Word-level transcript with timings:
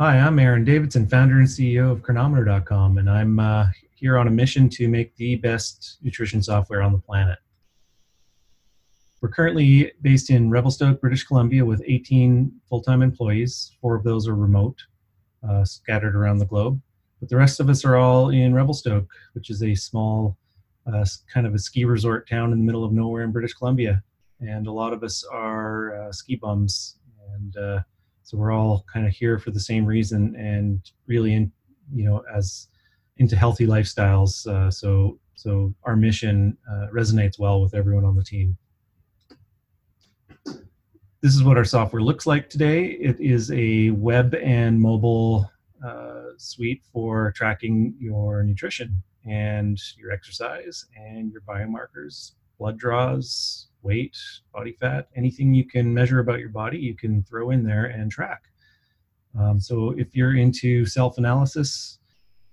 Hi, 0.00 0.16
I'm 0.16 0.38
Aaron 0.38 0.64
Davidson, 0.64 1.06
founder 1.06 1.40
and 1.40 1.46
CEO 1.46 1.92
of 1.92 2.00
Cronometer.com, 2.00 2.96
and 2.96 3.10
I'm 3.10 3.38
uh, 3.38 3.66
here 3.94 4.16
on 4.16 4.28
a 4.28 4.30
mission 4.30 4.70
to 4.70 4.88
make 4.88 5.14
the 5.16 5.36
best 5.36 5.98
nutrition 6.00 6.42
software 6.42 6.80
on 6.80 6.92
the 6.92 6.98
planet. 6.98 7.38
We're 9.20 9.28
currently 9.28 9.92
based 10.00 10.30
in 10.30 10.48
Revelstoke, 10.48 11.02
British 11.02 11.24
Columbia, 11.24 11.66
with 11.66 11.82
18 11.86 12.50
full 12.66 12.80
time 12.80 13.02
employees. 13.02 13.72
Four 13.82 13.94
of 13.94 14.02
those 14.02 14.26
are 14.26 14.34
remote, 14.34 14.82
uh, 15.46 15.66
scattered 15.66 16.16
around 16.16 16.38
the 16.38 16.46
globe. 16.46 16.80
But 17.20 17.28
the 17.28 17.36
rest 17.36 17.60
of 17.60 17.68
us 17.68 17.84
are 17.84 17.96
all 17.96 18.30
in 18.30 18.54
Revelstoke, 18.54 19.12
which 19.34 19.50
is 19.50 19.62
a 19.62 19.74
small, 19.74 20.38
uh, 20.90 21.04
kind 21.30 21.46
of 21.46 21.54
a 21.54 21.58
ski 21.58 21.84
resort 21.84 22.26
town 22.26 22.54
in 22.54 22.58
the 22.58 22.64
middle 22.64 22.86
of 22.86 22.92
nowhere 22.94 23.22
in 23.22 23.32
British 23.32 23.52
Columbia. 23.52 24.02
And 24.40 24.66
a 24.66 24.72
lot 24.72 24.94
of 24.94 25.04
us 25.04 25.26
are 25.30 25.94
uh, 25.94 26.10
ski 26.10 26.36
bums. 26.36 26.96
And 27.34 27.56
uh, 27.58 27.80
so 28.22 28.36
we're 28.36 28.52
all 28.52 28.84
kind 28.92 29.06
of 29.06 29.12
here 29.12 29.38
for 29.38 29.50
the 29.50 29.60
same 29.60 29.84
reason 29.84 30.36
and 30.36 30.90
really, 31.06 31.34
in, 31.34 31.52
you 31.92 32.04
know, 32.04 32.22
as 32.34 32.68
into 33.16 33.36
healthy 33.36 33.66
lifestyles. 33.66 34.46
Uh, 34.46 34.70
so, 34.70 35.18
so 35.34 35.74
our 35.84 35.96
mission 35.96 36.56
uh, 36.70 36.86
resonates 36.92 37.38
well 37.38 37.60
with 37.60 37.74
everyone 37.74 38.04
on 38.04 38.16
the 38.16 38.24
team. 38.24 38.56
This 41.22 41.34
is 41.34 41.42
what 41.42 41.58
our 41.58 41.64
software 41.64 42.00
looks 42.00 42.26
like 42.26 42.48
today. 42.48 42.86
It 42.86 43.20
is 43.20 43.52
a 43.52 43.90
web 43.90 44.34
and 44.36 44.80
mobile 44.80 45.50
uh, 45.84 46.22
suite 46.38 46.82
for 46.90 47.32
tracking 47.32 47.94
your 47.98 48.42
nutrition 48.42 49.02
and 49.26 49.78
your 49.98 50.12
exercise 50.12 50.86
and 50.96 51.30
your 51.30 51.42
biomarkers, 51.42 52.32
blood 52.60 52.78
draws, 52.78 53.66
weight, 53.82 54.16
body 54.54 54.72
fat, 54.72 55.08
anything 55.16 55.52
you 55.52 55.64
can 55.64 55.92
measure 55.92 56.20
about 56.20 56.38
your 56.38 56.50
body, 56.50 56.78
you 56.78 56.94
can 56.94 57.24
throw 57.24 57.50
in 57.50 57.64
there 57.64 57.86
and 57.86 58.12
track. 58.12 58.44
Um, 59.36 59.58
so 59.58 59.90
if 59.98 60.14
you're 60.14 60.36
into 60.36 60.86
self 60.86 61.18
analysis 61.18 61.98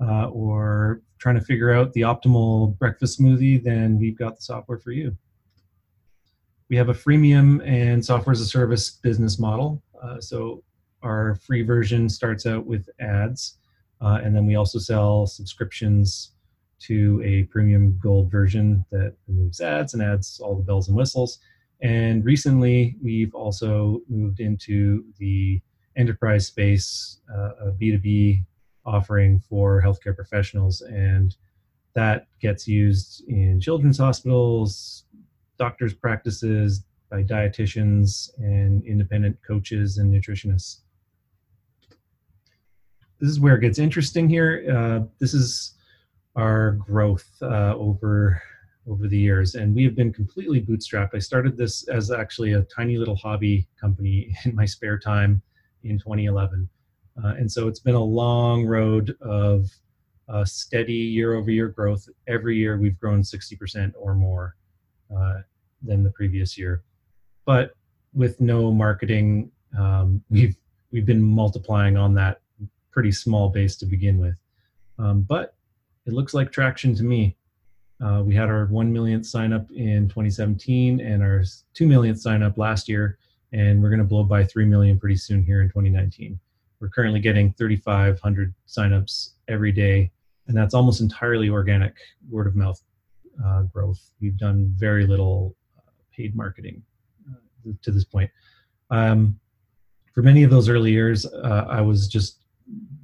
uh, 0.00 0.26
or 0.30 1.02
trying 1.18 1.36
to 1.36 1.40
figure 1.40 1.72
out 1.72 1.92
the 1.92 2.00
optimal 2.00 2.76
breakfast 2.78 3.20
smoothie, 3.20 3.62
then 3.62 3.96
we've 3.96 4.18
got 4.18 4.34
the 4.34 4.42
software 4.42 4.78
for 4.78 4.90
you 4.90 5.16
we 6.70 6.76
have 6.76 6.88
a 6.88 6.94
freemium 6.94 7.60
and 7.68 8.02
software 8.02 8.32
as 8.32 8.40
a 8.40 8.46
service 8.46 8.90
business 8.90 9.38
model. 9.38 9.82
Uh, 10.00 10.20
so 10.20 10.62
our 11.02 11.34
free 11.34 11.62
version 11.62 12.08
starts 12.08 12.46
out 12.46 12.64
with 12.64 12.88
ads, 13.00 13.58
uh, 14.00 14.20
and 14.22 14.34
then 14.34 14.46
we 14.46 14.54
also 14.54 14.78
sell 14.78 15.26
subscriptions 15.26 16.32
to 16.80 17.22
a 17.24 17.44
premium 17.44 17.98
gold 18.02 18.30
version 18.30 18.84
that 18.90 19.14
removes 19.28 19.60
ads 19.60 19.94
and 19.94 20.02
adds 20.02 20.40
all 20.40 20.54
the 20.54 20.62
bells 20.62 20.88
and 20.88 20.96
whistles. 20.96 21.38
And 21.82 22.24
recently, 22.24 22.96
we've 23.02 23.34
also 23.34 24.02
moved 24.08 24.40
into 24.40 25.04
the 25.18 25.60
enterprise 25.96 26.46
space, 26.46 27.18
uh, 27.32 27.68
a 27.68 27.72
B2B 27.72 28.44
offering 28.84 29.40
for 29.40 29.82
healthcare 29.82 30.14
professionals. 30.14 30.80
And 30.82 31.36
that 31.94 32.26
gets 32.40 32.66
used 32.66 33.24
in 33.28 33.60
children's 33.60 33.98
hospitals, 33.98 35.04
doctors' 35.58 35.94
practices, 35.94 36.84
by 37.10 37.24
dietitians 37.24 38.30
and 38.38 38.84
independent 38.84 39.36
coaches 39.46 39.98
and 39.98 40.12
nutritionists. 40.14 40.78
This 43.18 43.28
is 43.28 43.40
where 43.40 43.56
it 43.56 43.60
gets 43.60 43.78
interesting 43.78 44.28
here. 44.28 44.64
Uh, 44.72 45.06
this 45.18 45.34
is 45.34 45.74
our 46.36 46.72
growth 46.72 47.28
uh, 47.42 47.74
over 47.76 48.42
over 48.86 49.06
the 49.08 49.18
years, 49.18 49.54
and 49.54 49.74
we 49.74 49.84
have 49.84 49.94
been 49.94 50.12
completely 50.12 50.60
bootstrapped. 50.60 51.14
I 51.14 51.18
started 51.18 51.56
this 51.56 51.86
as 51.88 52.10
actually 52.10 52.54
a 52.54 52.62
tiny 52.62 52.96
little 52.96 53.14
hobby 53.16 53.68
company 53.80 54.34
in 54.44 54.54
my 54.54 54.64
spare 54.64 54.98
time 54.98 55.42
in 55.84 55.98
2011, 55.98 56.68
uh, 57.22 57.28
and 57.28 57.50
so 57.50 57.68
it's 57.68 57.80
been 57.80 57.94
a 57.94 58.02
long 58.02 58.66
road 58.66 59.16
of 59.20 59.70
uh, 60.28 60.44
steady 60.44 60.92
year-over-year 60.92 61.68
growth. 61.68 62.08
Every 62.28 62.56
year, 62.56 62.78
we've 62.78 62.98
grown 62.98 63.22
60% 63.22 63.92
or 63.98 64.14
more. 64.14 64.54
Uh, 65.14 65.40
than 65.82 66.02
the 66.02 66.10
previous 66.10 66.58
year. 66.58 66.82
But 67.44 67.74
with 68.12 68.40
no 68.40 68.72
marketing, 68.72 69.50
um, 69.78 70.22
we've 70.30 70.56
we've 70.92 71.06
been 71.06 71.22
multiplying 71.22 71.96
on 71.96 72.14
that 72.14 72.40
pretty 72.90 73.12
small 73.12 73.48
base 73.48 73.76
to 73.76 73.86
begin 73.86 74.18
with. 74.18 74.36
Um, 74.98 75.22
but 75.22 75.54
it 76.06 76.12
looks 76.12 76.34
like 76.34 76.50
traction 76.50 76.94
to 76.94 77.02
me. 77.02 77.36
Uh, 78.02 78.22
we 78.24 78.34
had 78.34 78.48
our 78.48 78.66
1 78.66 78.92
millionth 78.92 79.26
sign 79.26 79.52
up 79.52 79.70
in 79.72 80.08
2017 80.08 81.00
and 81.00 81.22
our 81.22 81.42
2 81.74 81.86
millionth 81.86 82.20
sign 82.20 82.42
up 82.42 82.56
last 82.56 82.88
year, 82.88 83.18
and 83.52 83.82
we're 83.82 83.90
going 83.90 83.98
to 83.98 84.06
blow 84.06 84.24
by 84.24 84.42
3 84.42 84.64
million 84.64 84.98
pretty 84.98 85.16
soon 85.16 85.42
here 85.44 85.60
in 85.60 85.68
2019. 85.68 86.38
We're 86.80 86.88
currently 86.88 87.20
getting 87.20 87.52
3,500 87.52 88.54
signups 88.66 89.32
every 89.48 89.70
day, 89.70 90.10
and 90.46 90.56
that's 90.56 90.72
almost 90.72 91.02
entirely 91.02 91.50
organic 91.50 91.94
word 92.30 92.46
of 92.46 92.56
mouth 92.56 92.80
uh, 93.44 93.62
growth. 93.62 94.00
We've 94.20 94.38
done 94.38 94.72
very 94.76 95.06
little 95.06 95.54
paid 96.16 96.34
marketing 96.34 96.82
uh, 97.30 97.72
to 97.82 97.90
this 97.90 98.04
point. 98.04 98.30
Um, 98.90 99.38
for 100.14 100.22
many 100.22 100.42
of 100.42 100.50
those 100.50 100.68
early 100.68 100.90
years, 100.90 101.26
uh, 101.26 101.66
I 101.68 101.80
was 101.80 102.08
just 102.08 102.39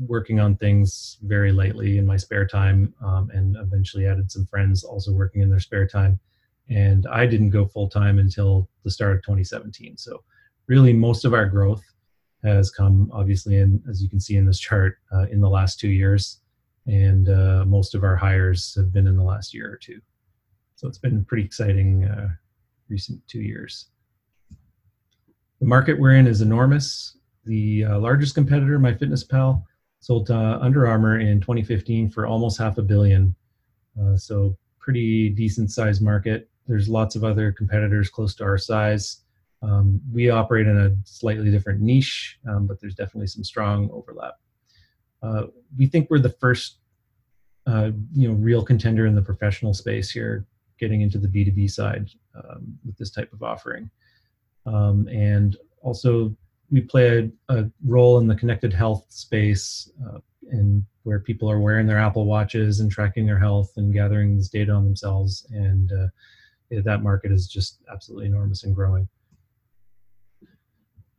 working 0.00 0.40
on 0.40 0.56
things 0.56 1.18
very 1.22 1.52
lightly 1.52 1.98
in 1.98 2.06
my 2.06 2.16
spare 2.16 2.46
time, 2.46 2.94
um, 3.04 3.30
and 3.32 3.56
eventually 3.56 4.06
added 4.06 4.30
some 4.30 4.46
friends 4.46 4.84
also 4.84 5.12
working 5.12 5.42
in 5.42 5.50
their 5.50 5.60
spare 5.60 5.86
time. 5.86 6.18
And 6.68 7.06
I 7.10 7.26
didn't 7.26 7.50
go 7.50 7.66
full 7.66 7.88
time 7.88 8.18
until 8.18 8.68
the 8.82 8.90
start 8.90 9.16
of 9.16 9.22
2017. 9.22 9.96
So, 9.96 10.22
really, 10.66 10.92
most 10.92 11.24
of 11.24 11.34
our 11.34 11.46
growth 11.46 11.84
has 12.42 12.70
come, 12.70 13.10
obviously, 13.12 13.58
in, 13.58 13.82
as 13.88 14.02
you 14.02 14.08
can 14.08 14.20
see 14.20 14.36
in 14.36 14.46
this 14.46 14.60
chart, 14.60 14.98
uh, 15.12 15.26
in 15.30 15.40
the 15.40 15.48
last 15.48 15.78
two 15.78 15.88
years, 15.88 16.40
and 16.86 17.28
uh, 17.28 17.64
most 17.66 17.94
of 17.94 18.04
our 18.04 18.16
hires 18.16 18.74
have 18.74 18.92
been 18.92 19.06
in 19.06 19.16
the 19.16 19.22
last 19.22 19.54
year 19.54 19.70
or 19.70 19.76
two. 19.76 20.00
So 20.76 20.88
it's 20.88 20.98
been 20.98 21.24
pretty 21.24 21.44
exciting 21.44 22.04
uh, 22.04 22.28
recent 22.88 23.26
two 23.28 23.40
years. 23.40 23.86
The 25.60 25.66
market 25.66 25.98
we're 25.98 26.16
in 26.16 26.26
is 26.26 26.42
enormous. 26.42 27.16
The 27.46 27.84
uh, 27.84 27.98
largest 27.98 28.34
competitor, 28.34 28.78
MyFitnessPal, 28.78 29.62
sold 30.00 30.30
uh, 30.30 30.58
Under 30.60 30.86
Armour 30.86 31.20
in 31.20 31.40
2015 31.40 32.10
for 32.10 32.26
almost 32.26 32.58
half 32.58 32.78
a 32.78 32.82
billion. 32.82 33.34
Uh, 34.00 34.16
so 34.16 34.56
pretty 34.78 35.30
decent 35.30 35.70
sized 35.70 36.02
market. 36.02 36.48
There's 36.66 36.88
lots 36.88 37.16
of 37.16 37.24
other 37.24 37.52
competitors 37.52 38.10
close 38.10 38.34
to 38.36 38.44
our 38.44 38.58
size. 38.58 39.22
Um, 39.62 40.00
we 40.12 40.28
operate 40.28 40.66
in 40.66 40.76
a 40.76 40.94
slightly 41.04 41.50
different 41.50 41.80
niche, 41.80 42.38
um, 42.48 42.66
but 42.66 42.80
there's 42.80 42.94
definitely 42.94 43.28
some 43.28 43.44
strong 43.44 43.88
overlap. 43.92 44.34
Uh, 45.22 45.44
we 45.78 45.86
think 45.86 46.10
we're 46.10 46.18
the 46.18 46.28
first, 46.28 46.78
uh, 47.66 47.90
you 48.12 48.28
know, 48.28 48.34
real 48.34 48.62
contender 48.62 49.06
in 49.06 49.14
the 49.14 49.22
professional 49.22 49.72
space 49.72 50.10
here 50.10 50.44
getting 50.78 51.00
into 51.00 51.18
the 51.18 51.28
B2B 51.28 51.70
side 51.70 52.10
um, 52.34 52.78
with 52.84 52.96
this 52.98 53.10
type 53.10 53.32
of 53.32 53.42
offering. 53.42 53.88
Um, 54.66 55.08
and 55.08 55.56
also, 55.80 56.36
we 56.74 56.80
play 56.80 57.30
a, 57.48 57.56
a, 57.56 57.70
role 57.86 58.18
in 58.18 58.26
the 58.26 58.34
connected 58.34 58.72
health 58.72 59.06
space 59.08 59.92
uh, 60.04 60.18
and 60.50 60.84
where 61.04 61.20
people 61.20 61.48
are 61.48 61.60
wearing 61.60 61.86
their 61.86 62.00
Apple 62.00 62.26
Watches 62.26 62.80
and 62.80 62.90
tracking 62.90 63.24
their 63.24 63.38
health 63.38 63.72
and 63.76 63.94
gathering 63.94 64.36
this 64.36 64.48
data 64.48 64.72
on 64.72 64.84
themselves. 64.84 65.46
And 65.50 65.92
uh, 65.92 66.08
that 66.84 67.04
market 67.04 67.30
is 67.30 67.46
just 67.46 67.78
absolutely 67.92 68.26
enormous 68.26 68.64
and 68.64 68.74
growing. 68.74 69.08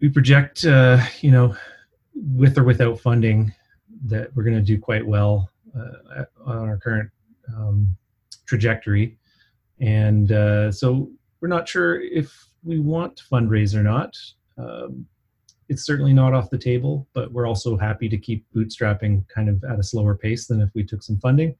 We 0.00 0.08
project, 0.08 0.64
uh, 0.64 1.00
you 1.20 1.30
know, 1.30 1.54
with 2.16 2.58
or 2.58 2.64
without 2.64 2.98
funding, 2.98 3.54
that 4.06 4.34
we're 4.34 4.42
going 4.42 4.56
to 4.56 4.62
do 4.62 4.80
quite 4.80 5.06
well 5.06 5.48
uh, 5.78 6.24
on 6.44 6.68
our 6.68 6.78
current 6.78 7.10
um, 7.56 7.96
trajectory. 8.44 9.16
And 9.80 10.32
uh, 10.32 10.72
so 10.72 11.10
we're 11.40 11.46
not 11.46 11.68
sure 11.68 12.00
if 12.00 12.48
we 12.64 12.80
want 12.80 13.18
to 13.18 13.24
fundraise 13.24 13.72
or 13.72 13.84
not. 13.84 14.16
Um, 14.58 15.06
it's 15.68 15.84
certainly 15.84 16.12
not 16.12 16.34
off 16.34 16.50
the 16.50 16.58
table, 16.58 17.06
but 17.14 17.32
we're 17.32 17.46
also 17.46 17.76
happy 17.76 18.08
to 18.08 18.18
keep 18.18 18.44
bootstrapping 18.54 19.26
kind 19.28 19.48
of 19.48 19.62
at 19.64 19.78
a 19.78 19.82
slower 19.82 20.14
pace 20.14 20.46
than 20.46 20.60
if 20.60 20.70
we 20.74 20.84
took 20.84 21.02
some 21.02 21.18
funding. 21.18 21.54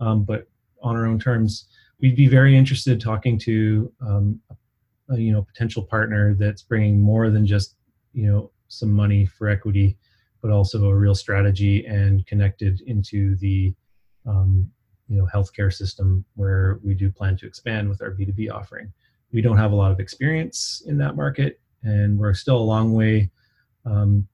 Um, 0.00 0.24
but 0.24 0.48
on 0.82 0.96
our 0.96 1.06
own 1.06 1.18
terms, 1.18 1.66
we'd 2.00 2.16
be 2.16 2.28
very 2.28 2.56
interested 2.56 3.00
talking 3.00 3.38
to 3.38 3.92
um, 4.00 4.40
a, 5.10 5.16
you 5.16 5.32
know 5.32 5.42
potential 5.42 5.82
partner 5.82 6.34
that's 6.34 6.62
bringing 6.62 7.00
more 7.00 7.30
than 7.30 7.46
just 7.46 7.76
you 8.12 8.26
know 8.26 8.50
some 8.68 8.92
money 8.92 9.26
for 9.26 9.48
equity, 9.48 9.96
but 10.42 10.50
also 10.50 10.86
a 10.86 10.94
real 10.94 11.14
strategy 11.14 11.86
and 11.86 12.26
connected 12.26 12.80
into 12.82 13.36
the 13.36 13.74
um, 14.26 14.70
you 15.08 15.16
know 15.16 15.26
healthcare 15.32 15.72
system 15.72 16.24
where 16.34 16.80
we 16.82 16.94
do 16.94 17.10
plan 17.10 17.36
to 17.36 17.46
expand 17.46 17.88
with 17.88 18.02
our 18.02 18.10
B2B 18.10 18.50
offering. 18.50 18.92
We 19.32 19.40
don't 19.40 19.58
have 19.58 19.72
a 19.72 19.76
lot 19.76 19.92
of 19.92 20.00
experience 20.00 20.82
in 20.86 20.98
that 20.98 21.16
market, 21.16 21.60
and 21.82 22.18
we're 22.18 22.34
still 22.34 22.58
a 22.58 22.58
long 22.58 22.92
way 22.94 23.30
um, 23.84 24.26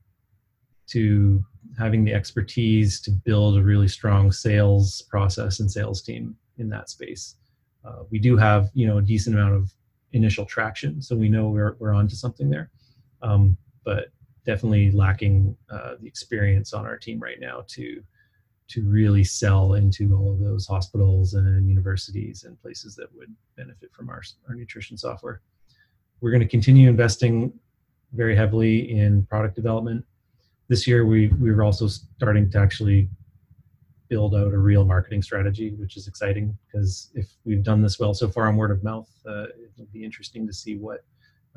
to 0.88 1.44
having 1.78 2.04
the 2.04 2.12
expertise 2.12 3.00
to 3.00 3.10
build 3.10 3.56
a 3.56 3.62
really 3.62 3.88
strong 3.88 4.30
sales 4.30 5.02
process 5.02 5.60
and 5.60 5.70
sales 5.70 6.02
team 6.02 6.36
in 6.58 6.68
that 6.68 6.90
space. 6.90 7.36
Uh, 7.84 8.04
we 8.10 8.18
do 8.18 8.36
have 8.36 8.70
you 8.74 8.86
know 8.86 8.98
a 8.98 9.02
decent 9.02 9.36
amount 9.36 9.54
of 9.54 9.72
initial 10.12 10.44
traction, 10.44 11.00
so 11.02 11.16
we 11.16 11.28
know 11.28 11.48
we're 11.48 11.76
we're 11.78 11.94
onto 11.94 12.14
something 12.14 12.50
there. 12.50 12.70
Um, 13.22 13.56
but 13.84 14.08
definitely 14.44 14.90
lacking 14.90 15.56
uh, 15.70 15.94
the 16.00 16.06
experience 16.06 16.72
on 16.72 16.86
our 16.86 16.96
team 16.96 17.20
right 17.20 17.40
now 17.40 17.64
to 17.68 18.02
to 18.68 18.82
really 18.88 19.24
sell 19.24 19.74
into 19.74 20.16
all 20.16 20.32
of 20.32 20.40
those 20.40 20.66
hospitals 20.66 21.34
and 21.34 21.68
universities 21.68 22.44
and 22.44 22.60
places 22.62 22.94
that 22.96 23.14
would 23.14 23.34
benefit 23.56 23.92
from 23.92 24.08
our, 24.08 24.22
our 24.48 24.54
nutrition 24.54 24.96
software. 24.96 25.42
We're 26.22 26.30
going 26.30 26.40
to 26.40 26.48
continue 26.48 26.88
investing 26.88 27.52
very 28.14 28.34
heavily 28.34 28.90
in 28.90 29.26
product 29.26 29.54
development. 29.54 30.06
This 30.68 30.86
year, 30.86 31.04
we, 31.04 31.28
we 31.28 31.52
were 31.52 31.62
also 31.62 31.86
starting 31.88 32.50
to 32.52 32.58
actually 32.58 33.10
build 34.08 34.34
out 34.34 34.54
a 34.54 34.58
real 34.58 34.86
marketing 34.86 35.20
strategy, 35.20 35.74
which 35.74 35.98
is 35.98 36.06
exciting 36.06 36.56
because 36.66 37.10
if 37.14 37.26
we've 37.44 37.62
done 37.62 37.82
this 37.82 37.98
well 37.98 38.14
so 38.14 38.28
far 38.28 38.48
on 38.48 38.56
word 38.56 38.70
of 38.70 38.82
mouth, 38.82 39.10
uh, 39.26 39.44
it'll 39.74 39.92
be 39.92 40.04
interesting 40.04 40.46
to 40.46 40.52
see 40.54 40.76
what 40.76 41.04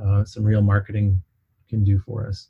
uh, 0.03 0.25
some 0.25 0.43
real 0.43 0.61
marketing 0.61 1.21
can 1.69 1.85
do 1.85 1.97
for 1.99 2.27
us 2.27 2.49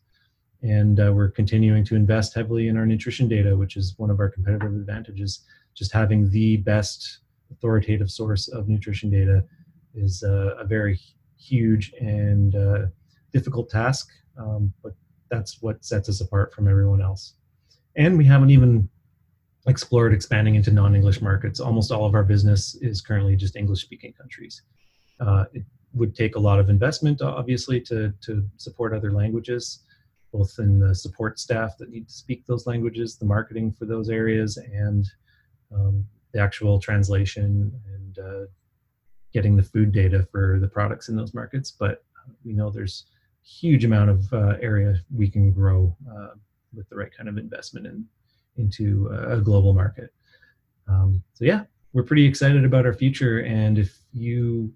and 0.65 0.99
uh, 0.99 1.11
we're 1.13 1.29
continuing 1.29 1.83
to 1.85 1.95
invest 1.95 2.33
heavily 2.33 2.69
in 2.69 2.77
our 2.77 2.85
nutrition 2.85 3.27
data, 3.27 3.55
which 3.55 3.77
is 3.77 3.93
one 3.97 4.09
of 4.09 4.19
our 4.19 4.29
competitive 4.29 4.73
advantages. 4.73 5.41
Just 5.75 5.91
having 5.91 6.29
the 6.31 6.57
best 6.57 7.19
authoritative 7.51 8.09
source 8.09 8.47
of 8.47 8.67
nutrition 8.67 9.11
data 9.11 9.43
is 9.93 10.23
uh, 10.23 10.55
a 10.57 10.65
very 10.65 10.99
huge 11.37 11.93
and 11.99 12.55
uh, 12.55 12.85
difficult 13.33 13.69
task, 13.69 14.09
um, 14.37 14.73
but 14.83 14.93
that's 15.29 15.61
what 15.61 15.83
sets 15.83 16.09
us 16.09 16.21
apart 16.21 16.53
from 16.53 16.67
everyone 16.67 17.01
else. 17.01 17.35
And 17.95 18.17
we 18.17 18.25
haven't 18.25 18.49
even 18.49 18.89
explored 19.67 20.13
expanding 20.13 20.55
into 20.55 20.71
non-English 20.71 21.21
markets. 21.21 21.59
Almost 21.59 21.91
all 21.91 22.05
of 22.05 22.13
our 22.13 22.23
business 22.23 22.75
is 22.81 23.01
currently 23.01 23.35
just 23.35 23.55
English-speaking 23.55 24.13
countries. 24.13 24.61
Uh, 25.19 25.45
it 25.53 25.63
would 25.93 26.13
take 26.15 26.35
a 26.35 26.39
lot 26.39 26.59
of 26.59 26.69
investment, 26.69 27.21
obviously, 27.21 27.79
to 27.81 28.13
to 28.21 28.47
support 28.57 28.93
other 28.93 29.11
languages 29.11 29.85
both 30.35 30.59
in 30.59 30.79
the 30.79 30.93
support 30.93 31.39
staff 31.39 31.77
that 31.77 31.89
need 31.89 32.07
to 32.07 32.13
speak 32.13 32.45
those 32.45 32.67
languages, 32.67 33.17
the 33.17 33.25
marketing 33.25 33.71
for 33.71 33.85
those 33.85 34.09
areas, 34.09 34.57
and 34.57 35.05
um, 35.73 36.05
the 36.33 36.39
actual 36.41 36.79
translation 36.79 37.71
and 37.93 38.19
uh, 38.19 38.45
getting 39.35 39.57
the 39.57 39.63
food 39.63 39.91
data 39.91 40.25
for 40.31 40.59
the 40.61 40.67
products 40.67 41.09
in 41.09 41.15
those 41.17 41.33
markets. 41.33 41.69
But 41.69 42.05
we 42.45 42.53
know 42.53 42.69
there's 42.69 43.03
huge 43.43 43.83
amount 43.83 44.09
of 44.09 44.33
uh, 44.33 44.55
area 44.61 44.95
we 45.13 45.29
can 45.29 45.51
grow 45.51 45.93
uh, 46.09 46.29
with 46.73 46.87
the 46.87 46.95
right 46.95 47.11
kind 47.15 47.27
of 47.27 47.37
investment 47.37 47.85
in, 47.85 48.05
into 48.55 49.09
a 49.29 49.41
global 49.41 49.73
market. 49.73 50.13
Um, 50.87 51.21
so 51.33 51.43
yeah, 51.43 51.63
we're 51.91 52.03
pretty 52.03 52.25
excited 52.25 52.63
about 52.63 52.85
our 52.85 52.93
future. 52.93 53.39
And 53.39 53.77
if 53.77 53.97
you, 54.13 54.73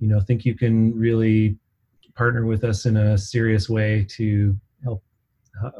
you 0.00 0.08
know, 0.08 0.20
think 0.20 0.44
you 0.44 0.56
can 0.56 0.92
really 0.98 1.56
partner 2.16 2.44
with 2.46 2.64
us 2.64 2.86
in 2.86 2.96
a 2.96 3.16
serious 3.16 3.68
way 3.70 4.04
to 4.10 4.56
help 4.82 5.04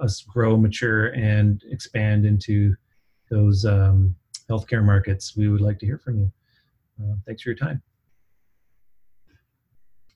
us 0.00 0.22
grow, 0.22 0.56
mature, 0.56 1.08
and 1.08 1.64
expand 1.68 2.24
into 2.24 2.76
those 3.28 3.64
um, 3.64 4.14
healthcare 4.48 4.84
markets, 4.84 5.36
we 5.36 5.48
would 5.48 5.60
like 5.60 5.80
to 5.80 5.86
hear 5.86 5.98
from 5.98 6.18
you. 6.20 6.32
Uh, 7.02 7.16
thanks 7.26 7.42
for 7.42 7.48
your 7.48 7.56
time. 7.56 7.82